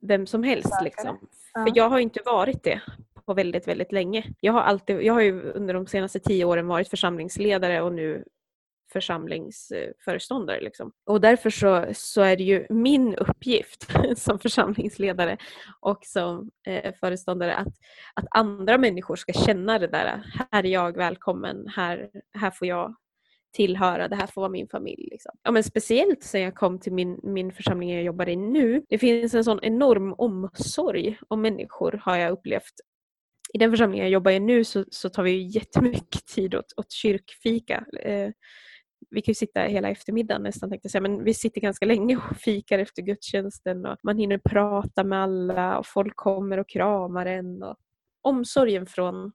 vem 0.00 0.26
som 0.26 0.42
helst. 0.42 0.82
Liksom. 0.82 1.28
För 1.52 1.72
jag 1.74 1.88
har 1.88 1.98
inte 1.98 2.20
varit 2.24 2.62
det 2.62 2.80
på 3.26 3.34
väldigt, 3.34 3.68
väldigt 3.68 3.92
länge. 3.92 4.24
Jag 4.40 4.52
har, 4.52 4.60
alltid, 4.60 5.02
jag 5.02 5.14
har 5.14 5.20
ju 5.20 5.52
under 5.52 5.74
de 5.74 5.86
senaste 5.86 6.20
tio 6.20 6.44
åren 6.44 6.66
varit 6.66 6.88
församlingsledare 6.88 7.80
och 7.80 7.92
nu 7.92 8.24
församlingsföreståndare. 8.92 10.60
Liksom. 10.60 10.92
Och 11.06 11.20
därför 11.20 11.50
så, 11.50 11.86
så 11.92 12.22
är 12.22 12.36
det 12.36 12.44
ju 12.44 12.66
min 12.70 13.14
uppgift 13.14 13.86
som 14.16 14.38
församlingsledare 14.38 15.36
och 15.80 15.98
som 16.02 16.50
eh, 16.66 16.94
föreståndare 17.00 17.54
att, 17.54 17.74
att 18.14 18.26
andra 18.30 18.78
människor 18.78 19.16
ska 19.16 19.32
känna 19.32 19.78
det 19.78 19.86
där. 19.86 20.22
Här 20.50 20.66
är 20.66 20.70
jag 20.70 20.96
välkommen, 20.96 21.68
här, 21.68 22.10
här 22.38 22.50
får 22.50 22.68
jag 22.68 22.94
tillhöra, 23.54 24.08
det 24.08 24.16
här 24.16 24.26
får 24.26 24.40
vara 24.40 24.50
min 24.50 24.68
familj. 24.68 25.08
Liksom. 25.10 25.32
Ja, 25.42 25.50
men 25.50 25.64
speciellt 25.64 26.22
sen 26.22 26.40
jag 26.40 26.54
kom 26.54 26.78
till 26.78 26.92
min, 26.92 27.20
min 27.22 27.52
församling 27.52 27.94
jag 27.94 28.02
jobbar 28.02 28.28
i 28.28 28.36
nu. 28.36 28.82
Det 28.88 28.98
finns 28.98 29.34
en 29.34 29.44
sån 29.44 29.60
enorm 29.62 30.14
omsorg 30.18 31.18
om 31.28 31.42
människor 31.42 32.00
har 32.04 32.16
jag 32.16 32.32
upplevt. 32.32 32.74
I 33.54 33.58
den 33.58 33.70
församling 33.70 34.00
jag 34.00 34.10
jobbar 34.10 34.30
i 34.30 34.40
nu 34.40 34.64
så, 34.64 34.84
så 34.90 35.08
tar 35.08 35.22
vi 35.22 35.30
ju 35.30 35.48
jättemycket 35.48 36.26
tid 36.34 36.54
åt, 36.54 36.72
åt 36.76 36.92
kyrkfika. 36.92 37.84
Eh, 38.02 38.30
vi 39.10 39.22
kan 39.22 39.30
ju 39.32 39.34
sitta 39.34 39.60
hela 39.60 39.90
eftermiddagen 39.90 40.42
nästan 40.42 40.70
tänkte 40.70 40.86
jag 40.86 40.90
säga, 40.90 41.02
men 41.02 41.24
vi 41.24 41.34
sitter 41.34 41.60
ganska 41.60 41.86
länge 41.86 42.16
och 42.16 42.36
fikar 42.40 42.78
efter 42.78 43.02
gudstjänsten 43.02 43.86
och 43.86 43.98
man 44.02 44.18
hinner 44.18 44.38
prata 44.38 45.04
med 45.04 45.22
alla 45.22 45.78
och 45.78 45.86
folk 45.86 46.16
kommer 46.16 46.58
och 46.58 46.68
kramar 46.68 47.26
en. 47.26 47.62
Och 47.62 47.76
omsorgen 48.24 48.86
från, 48.86 49.32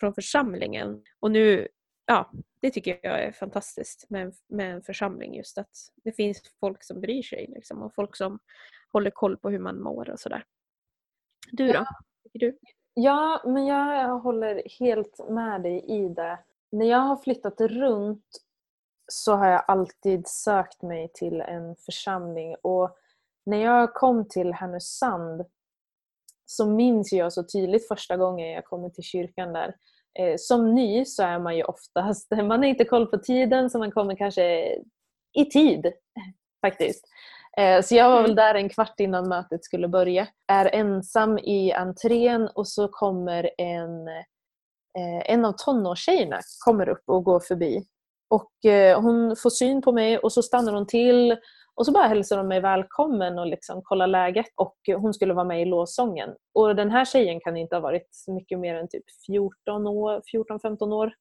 från 0.00 0.14
församlingen. 0.14 1.02
Och 1.20 1.30
nu, 1.30 1.68
ja, 2.06 2.32
det 2.62 2.70
tycker 2.70 3.00
jag 3.02 3.22
är 3.22 3.32
fantastiskt 3.32 4.10
med, 4.10 4.34
med 4.48 4.74
en 4.74 4.82
församling 4.82 5.36
just 5.36 5.58
att 5.58 5.70
det 6.04 6.12
finns 6.12 6.42
folk 6.60 6.84
som 6.84 7.00
bryr 7.00 7.22
sig 7.22 7.46
liksom, 7.54 7.82
och 7.82 7.94
folk 7.94 8.16
som 8.16 8.38
håller 8.92 9.10
koll 9.10 9.36
på 9.36 9.50
hur 9.50 9.58
man 9.58 9.82
mår 9.82 10.10
och 10.10 10.20
sådär. 10.20 10.44
Du 11.52 11.72
då? 11.72 11.84
Tycker 12.22 12.38
du? 12.38 12.58
Ja, 13.02 13.42
men 13.44 13.66
jag 13.66 14.18
håller 14.18 14.62
helt 14.80 15.28
med 15.28 15.62
dig 15.62 15.84
i 15.86 16.08
det. 16.08 16.38
När 16.72 16.86
jag 16.86 16.98
har 16.98 17.16
flyttat 17.16 17.60
runt 17.60 18.24
så 19.12 19.32
har 19.32 19.48
jag 19.48 19.64
alltid 19.68 20.26
sökt 20.26 20.82
mig 20.82 21.10
till 21.14 21.40
en 21.40 21.76
församling 21.76 22.56
och 22.62 22.96
när 23.46 23.56
jag 23.56 23.94
kom 23.94 24.28
till 24.28 24.52
Härnösand 24.52 25.44
så 26.46 26.66
minns 26.66 27.12
jag 27.12 27.32
så 27.32 27.44
tydligt 27.44 27.88
första 27.88 28.16
gången 28.16 28.50
jag 28.50 28.64
kom 28.64 28.92
till 28.92 29.04
kyrkan 29.04 29.52
där. 29.52 29.74
Eh, 30.18 30.34
som 30.38 30.74
ny 30.74 31.04
så 31.04 31.22
är 31.22 31.38
man 31.38 31.56
ju 31.56 31.62
oftast, 31.62 32.30
man 32.36 32.50
har 32.50 32.64
inte 32.64 32.84
koll 32.84 33.06
på 33.06 33.18
tiden 33.18 33.70
så 33.70 33.78
man 33.78 33.92
kommer 33.92 34.16
kanske 34.16 34.74
i 35.32 35.44
tid 35.50 35.92
faktiskt. 36.60 37.04
Eh, 37.58 37.82
så 37.82 37.94
jag 37.94 38.10
var 38.10 38.22
väl 38.22 38.34
där 38.34 38.54
en 38.54 38.68
kvart 38.68 39.00
innan 39.00 39.28
mötet 39.28 39.64
skulle 39.64 39.88
börja. 39.88 40.26
Är 40.52 40.74
ensam 40.74 41.38
i 41.38 41.72
entrén 41.72 42.48
och 42.54 42.68
så 42.68 42.88
kommer 42.88 43.50
en, 43.58 44.08
eh, 44.98 45.32
en 45.32 45.44
av 45.44 45.52
tonårstjejerna 45.52 46.40
kommer 46.64 46.88
upp 46.88 47.02
och 47.06 47.24
går 47.24 47.40
förbi 47.40 47.86
och 48.30 48.70
eh, 48.70 49.00
hon 49.00 49.36
får 49.36 49.50
syn 49.50 49.82
på 49.82 49.92
mig 49.92 50.18
och 50.18 50.32
så 50.32 50.42
stannar 50.42 50.72
hon 50.72 50.86
till 50.86 51.36
och 51.74 51.86
så 51.86 51.92
bara 51.92 52.06
hälsar 52.06 52.36
de 52.36 52.48
mig 52.48 52.60
välkommen 52.60 53.38
och 53.38 53.46
liksom 53.46 53.82
kollar 53.82 54.06
läget. 54.06 54.46
Och 54.56 54.76
hon 54.96 55.14
skulle 55.14 55.34
vara 55.34 55.44
med 55.44 55.62
i 55.62 55.64
låsången. 55.64 56.30
Och 56.54 56.76
den 56.76 56.90
här 56.90 57.04
tjejen 57.04 57.40
kan 57.40 57.56
inte 57.56 57.76
ha 57.76 57.80
varit 57.80 58.24
mycket 58.26 58.58
mer 58.58 58.74
än 58.74 58.88
typ 58.88 59.04
14 59.26 59.86
år, 59.86 60.22
14-15 60.32 60.92
år 60.92 61.12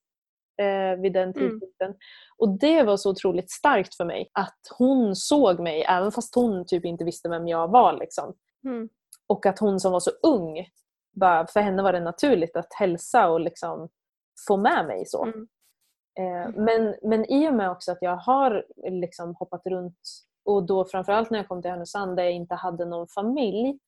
eh, 0.59 1.01
vid 1.01 1.13
den 1.13 1.33
tidpunkten. 1.33 1.87
Mm. 1.87 1.97
Och 2.37 2.49
det 2.59 2.83
var 2.83 2.97
så 2.97 3.11
otroligt 3.11 3.51
starkt 3.51 3.95
för 3.95 4.05
mig 4.05 4.29
att 4.33 4.59
hon 4.77 5.15
såg 5.15 5.59
mig 5.59 5.83
även 5.83 6.11
fast 6.11 6.35
hon 6.35 6.65
typ 6.65 6.85
inte 6.85 7.03
visste 7.03 7.29
vem 7.29 7.47
jag 7.47 7.67
var. 7.67 7.93
Liksom. 7.93 8.33
Mm. 8.65 8.89
Och 9.27 9.45
att 9.45 9.59
hon 9.59 9.79
som 9.79 9.91
var 9.91 9.99
så 9.99 10.11
ung, 10.23 10.67
bara, 11.15 11.47
för 11.47 11.59
henne 11.59 11.83
var 11.83 11.93
det 11.93 11.99
naturligt 11.99 12.55
att 12.55 12.73
hälsa 12.73 13.29
och 13.29 13.39
liksom 13.39 13.89
få 14.47 14.57
med 14.57 14.85
mig 14.87 15.05
så. 15.05 15.25
Mm. 15.25 15.47
Eh, 16.19 16.49
men, 16.55 16.95
men 17.01 17.31
i 17.31 17.49
och 17.49 17.53
med 17.53 17.71
också 17.71 17.91
att 17.91 18.01
jag 18.01 18.15
har 18.15 18.65
liksom 18.89 19.35
hoppat 19.35 19.61
runt 19.65 19.99
och 20.45 20.63
då 20.65 20.85
framförallt 20.85 21.29
när 21.29 21.39
jag 21.39 21.47
kom 21.47 21.61
till 21.61 21.71
Härnösand 21.71 22.17
där 22.17 22.23
jag 22.23 22.33
inte 22.33 22.55
hade 22.55 22.85
någon 22.85 23.07
familj 23.07 23.79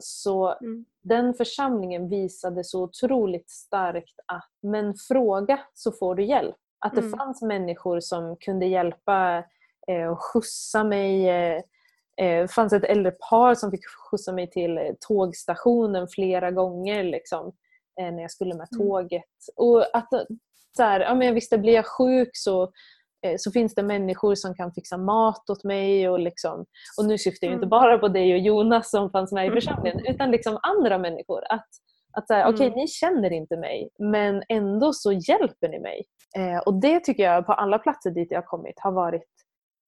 så 0.00 0.56
Mm. 0.60 0.84
den 1.02 1.34
församlingen 1.34 2.08
visade 2.08 2.64
så 2.64 2.82
otroligt 2.82 3.50
starkt 3.50 4.14
att 4.26 4.50
men 4.62 4.94
fråga 4.94 5.60
så 5.74 5.92
får 5.92 6.14
du 6.14 6.24
hjälp. 6.24 6.56
Att 6.78 6.94
det 6.94 7.00
Mm. 7.00 7.18
fanns 7.18 7.42
människor 7.42 8.00
som 8.00 8.36
kunde 8.36 8.66
hjälpa 8.66 9.44
eh, 9.88 10.06
och 10.06 10.22
skjutsa 10.22 10.84
mig. 10.84 11.28
Eh, 11.28 11.56
eh, 12.16 12.42
det 12.42 12.48
fanns 12.52 12.72
ett 12.72 12.84
äldre 12.84 13.10
par 13.30 13.54
som 13.54 13.70
fick 13.70 13.84
skjutsa 13.86 14.32
mig 14.32 14.50
till 14.50 14.78
eh, 14.78 14.84
tågstationen 15.08 16.08
flera 16.08 16.50
gånger 16.50 17.04
liksom, 17.04 17.52
eh, 18.00 18.12
när 18.12 18.22
jag 18.22 18.30
skulle 18.30 18.54
med 18.54 18.68
Mm. 18.72 18.86
tåget. 18.88 19.24
Och 19.56 19.96
att 19.96 20.08
så 20.76 20.82
här, 20.82 21.00
ja, 21.00 21.14
men 21.14 21.26
jag 21.26 21.34
visste, 21.34 21.58
blir 21.58 21.72
jag 21.74 21.86
sjuk 21.86 22.30
så, 22.32 22.62
eh, 22.62 22.68
så 23.38 23.50
finns 23.52 23.74
det 23.74 23.82
människor 23.82 24.34
som 24.34 24.54
kan 24.54 24.72
fixa 24.72 24.96
mat 24.96 25.50
åt 25.50 25.64
mig. 25.64 26.08
Och, 26.08 26.18
liksom, 26.20 26.64
och 26.98 27.04
nu 27.06 27.18
syftar 27.18 27.46
jag 27.46 27.54
inte 27.54 27.66
Mm. 27.66 27.68
bara 27.68 27.98
på 27.98 28.08
dig 28.08 28.32
och 28.32 28.38
Jonas 28.38 28.90
som 28.90 29.10
fanns 29.10 29.32
med 29.32 29.46
i 29.46 29.50
församlingen 29.50 30.06
utan 30.06 30.30
liksom 30.30 30.58
andra 30.62 30.98
människor. 30.98 31.42
Att, 31.50 31.66
att 32.12 32.26
så 32.26 32.34
här, 32.34 32.52
okej, 32.54 32.66
Mm. 32.66 32.78
ni 32.78 32.88
känner 32.88 33.32
inte 33.32 33.56
mig 33.56 33.88
men 33.98 34.42
ändå 34.48 34.92
så 34.92 35.12
hjälper 35.12 35.68
ni 35.68 35.78
mig. 35.80 36.02
Eh, 36.36 36.58
och 36.58 36.74
det 36.80 37.00
tycker 37.00 37.22
jag 37.22 37.46
på 37.46 37.52
alla 37.52 37.78
platser 37.78 38.10
dit 38.10 38.28
jag 38.30 38.38
har 38.38 38.46
kommit 38.46 38.74
har 38.76 38.92
varit 38.92 39.24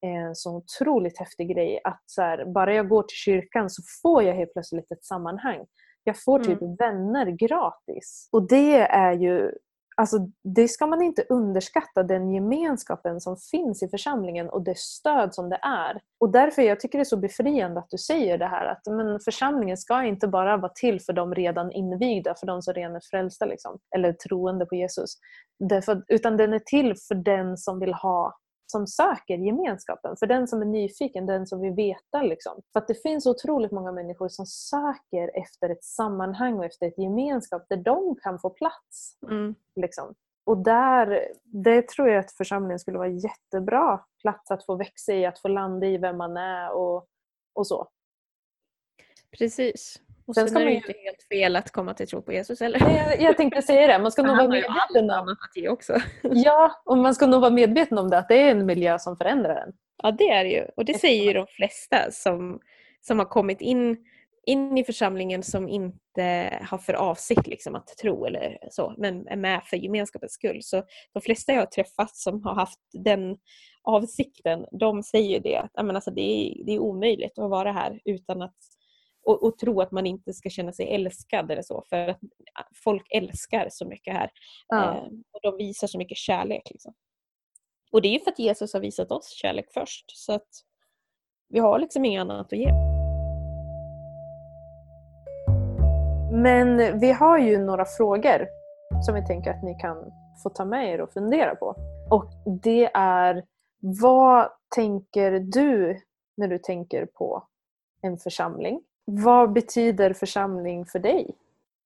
en 0.01 0.35
så 0.35 0.57
otroligt 0.57 1.19
häftig 1.19 1.55
grej. 1.55 1.81
Att 1.85 2.03
så 2.07 2.23
här, 2.23 2.45
bara 2.45 2.75
jag 2.75 2.89
går 2.89 3.03
till 3.03 3.17
kyrkan 3.17 3.71
så 3.71 3.83
får 4.03 4.23
jag 4.23 4.35
helt 4.35 4.53
plötsligt 4.53 4.93
ett 4.93 5.05
sammanhang. 5.05 5.67
Jag 6.05 6.23
får 6.25 6.39
typ 6.39 6.59
vänner 6.81 7.27
gratis. 7.27 8.29
Och 8.33 8.49
det 8.49 8.77
är 8.81 9.13
ju 9.13 9.53
Alltså, 9.99 10.19
det 10.45 10.69
ska 10.69 10.87
man 10.87 11.03
inte 11.03 11.25
underskatta, 11.29 12.03
den 12.03 12.31
gemenskapen 12.31 13.21
som 13.21 13.37
finns 13.37 13.83
i 13.83 13.89
församlingen 13.89 14.49
och 14.49 14.63
det 14.63 14.79
stöd 14.79 15.35
som 15.35 15.49
det 15.49 15.59
är. 15.63 16.01
Och 16.21 16.31
därför 16.31 16.63
jag 16.63 16.81
tycker 16.81 16.99
det 16.99 17.03
är 17.03 17.05
så 17.05 17.17
befriande 17.17 17.81
att 17.81 17.91
du 17.91 17.99
säger 17.99 18.39
det 18.39 18.47
här 18.47 18.67
att 18.67 18.83
men 18.87 19.21
församlingen 19.21 19.77
ska 19.77 20.05
inte 20.05 20.29
bara 20.29 20.57
vara 20.57 20.73
till 20.75 21.01
för 21.01 21.13
de 21.13 21.35
redan 21.35 21.73
invigda, 21.73 22.35
för 22.35 22.47
de 22.47 22.63
som 22.63 22.75
redan 22.75 22.97
är 22.97 23.01
frälsta 23.11 23.45
liksom, 23.45 23.79
eller 23.97 24.13
troende 24.13 24.67
på 24.67 24.75
Jesus. 24.75 25.19
Därför, 25.59 26.03
utan 26.09 26.37
den 26.37 26.53
är 26.53 26.59
till 26.59 26.95
för 27.09 27.15
den 27.15 27.57
som 27.57 27.81
vill 27.81 27.95
ha 27.95 28.37
som 28.67 28.87
söker 28.87 29.39
gemenskapen. 29.39 30.17
För 30.17 30.27
den 30.27 30.49
som 30.49 30.63
är 30.63 30.67
nyfiken, 30.67 31.27
den 31.27 31.47
som 31.47 31.61
vill 31.61 31.73
veta. 31.73 32.23
Liksom. 32.23 32.63
För 32.73 32.81
att 32.81 32.89
det 32.89 33.03
finns 33.03 33.27
otroligt 33.27 33.73
många 33.73 33.93
människor 33.93 34.29
som 34.29 34.47
söker 34.47 35.39
efter 35.39 35.69
ett 35.69 35.85
sammanhang 35.85 36.59
och 36.59 36.65
efter 36.65 36.87
ett 36.87 36.99
gemenskap 36.99 37.67
där 37.69 37.77
de 37.77 38.17
kan 38.23 38.39
få 38.39 38.51
plats. 38.51 39.19
Mm. 39.31 39.55
Liksom. 39.81 40.15
Och 40.47 40.59
där, 40.59 41.29
det 41.45 41.89
tror 41.89 42.09
jag 42.09 42.19
att 42.19 42.33
församlingen 42.33 42.79
skulle 42.79 42.99
vara 42.99 43.09
jättebra 43.09 44.01
plats 44.23 44.51
att 44.51 44.67
få 44.67 44.77
växa 44.77 45.13
i, 45.13 45.27
att 45.27 45.39
få 45.39 45.49
landa 45.49 45.87
i 45.87 45.99
vem 45.99 46.17
man 46.17 46.37
är 46.37 46.73
och, 46.73 47.07
och 47.55 47.67
så. 47.67 47.89
Precis. 49.39 50.01
Och 50.27 50.35
Sen 50.35 50.49
sen, 50.49 50.57
är 50.57 50.61
det 50.61 50.65
man 50.67 50.73
ju 50.73 50.79
ju- 50.79 50.87
inte 50.87 50.99
helt 51.05 51.23
fel 51.23 51.57
att 51.57 51.71
komma 51.71 51.95
till 51.95 52.09
tro 52.09 52.23
på 52.23 52.33
Jesus 52.33 52.61
heller. 52.61 52.81
Men 52.81 52.97
Jag, 52.97 53.21
jag 53.21 53.37
tänkte 53.37 53.63
säga 53.63 53.87
det, 53.87 53.99
man 53.99 54.13
ska 54.13 54.23
nog 54.27 54.37
vara 54.37 54.43
ju 54.45 54.49
medveten 54.51 55.11
om 55.11 55.37
ge 55.55 55.69
också. 55.69 55.97
Ja, 56.23 56.83
och 56.85 56.99
man 56.99 57.15
ska 57.15 57.27
nog 57.27 57.41
vara 57.41 57.51
medveten 57.51 57.99
om 57.99 58.11
det, 58.11 58.19
att 58.19 58.29
det 58.29 58.43
är 58.43 58.51
en 58.51 58.67
miljö 58.67 58.99
som 58.99 59.17
förändrar 59.17 59.57
en. 59.57 59.73
Ja 60.03 60.11
det 60.11 60.29
är 60.29 60.45
det 60.45 60.51
ju. 60.51 60.65
Och 60.77 60.85
det 60.85 60.95
säger 60.99 61.25
ju 61.25 61.33
de 61.33 61.47
flesta 61.47 62.11
som, 62.11 62.61
som 63.01 63.19
har 63.19 63.27
kommit 63.27 63.61
in 63.61 63.97
in 64.47 64.79
i 64.79 64.85
församlingen 64.85 65.43
som 65.43 65.69
inte 65.69 66.59
har 66.63 66.79
för 66.79 66.93
avsikt 66.93 67.47
liksom, 67.47 67.75
att 67.75 67.87
tro 67.87 68.27
eller 68.27 68.59
så, 68.71 68.95
men 68.99 69.29
är 69.29 69.37
med 69.37 69.63
för 69.65 69.77
gemenskapens 69.77 70.33
skull. 70.33 70.63
Så 70.63 70.83
de 71.13 71.21
flesta 71.23 71.53
jag 71.53 71.61
har 71.61 71.67
träffat 71.67 72.17
som 72.17 72.43
har 72.45 72.55
haft 72.55 72.79
den 72.93 73.37
avsikten, 73.83 74.67
de 74.81 75.03
säger 75.03 75.41
det 75.41 75.57
att 75.57 75.71
alltså, 75.79 76.11
det, 76.11 76.21
är, 76.21 76.65
det 76.65 76.73
är 76.73 76.79
omöjligt 76.79 77.39
att 77.39 77.51
vara 77.51 77.73
här 77.73 78.01
utan 78.05 78.43
att 78.43 78.57
och, 79.27 79.43
och, 79.43 79.59
tro 79.59 79.81
att 79.81 79.91
man 79.91 80.07
inte 80.07 80.33
ska 80.33 80.51
känna 80.51 80.73
sig 80.73 80.95
älskad 80.95 81.51
eller 81.51 81.63
så 81.63 81.85
för 81.89 82.09
att 82.09 82.19
folk 82.85 83.07
älskar 83.11 83.69
så 83.71 83.87
mycket 83.87 84.15
här. 84.15 84.31
Ja. 84.69 84.95
Eh, 84.95 85.05
och 85.33 85.41
de 85.43 85.57
visar 85.57 85.87
så 85.87 85.99
mycket 85.99 86.17
kärlek. 86.17 86.71
Liksom. 86.71 86.95
Och 87.93 88.03
det 88.03 88.09
är 88.09 88.13
ju 88.13 88.21
för 88.21 88.31
att 88.31 88.39
Jesus 88.39 88.73
har 88.73 88.81
visat 88.81 89.11
oss 89.11 89.31
kärlek 89.31 89.67
först 89.75 90.05
så 90.07 90.33
att 90.33 90.49
vi 91.49 91.59
har 91.59 91.79
liksom 91.79 92.05
inget 92.05 92.21
annat 92.21 92.53
att 92.53 92.59
ge. 92.59 92.73
Men 96.33 97.01
vi 97.01 97.13
har 97.13 97.39
ju 97.39 97.59
några 97.59 97.85
frågor 97.85 98.47
som 99.07 99.15
vi 99.15 99.27
tänker 99.27 99.51
att 99.51 99.65
ni 99.65 99.75
kan 99.81 100.13
få 100.43 100.51
ta 100.51 100.65
med 100.65 100.95
er 100.95 101.01
och 101.01 101.13
fundera 101.13 101.55
på. 101.55 101.75
Och 102.11 102.31
det 102.63 102.91
är, 102.95 103.45
vad 103.81 104.49
tänker 104.75 105.31
du 105.41 106.01
när 106.37 106.49
du 106.49 106.59
tänker 106.59 107.07
på 107.07 107.49
en 108.03 108.19
församling? 108.19 108.81
Vad 109.09 109.53
betyder 109.53 110.13
församling 110.13 110.87
för 110.87 110.99
dig? 110.99 111.31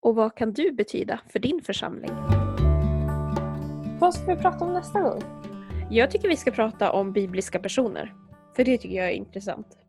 Och 0.02 0.14
vad 0.14 0.34
kan 0.34 0.52
du 0.52 0.72
betyda 0.72 1.20
för 1.28 1.38
din 1.38 1.60
församling? 1.62 2.10
Vad 3.98 4.14
ska 4.14 4.34
vi 4.34 4.42
prata 4.42 4.64
om 4.64 4.72
nästa 4.72 5.00
gång? 5.00 5.22
Jag 5.90 6.10
tycker 6.10 6.28
vi 6.28 6.36
ska 6.36 6.50
prata 6.50 6.92
om 6.92 7.12
bibliska 7.12 7.58
personer. 7.58 8.14
För 8.56 8.64
det 8.64 8.78
tycker 8.78 8.96
jag 8.96 9.06
är 9.06 9.12
intressant. 9.12 9.79